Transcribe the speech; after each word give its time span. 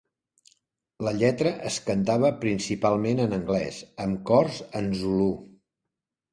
La 1.07 1.13
lletra 1.19 1.51
es 1.73 1.77
cantava 1.91 2.33
principalment 2.47 3.23
en 3.27 3.37
anglès, 3.39 3.79
amb 4.09 4.27
cors 4.33 4.61
en 4.83 4.93
zulú. 5.05 5.33